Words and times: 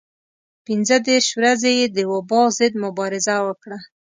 پنځه 0.65 0.95
دېرش 1.07 1.27
ورځې 1.37 1.71
یې 1.79 1.85
د 1.95 1.97
وبا 2.11 2.41
ضد 2.57 2.73
مبارزه 2.83 3.35
وکړه. 3.47 3.79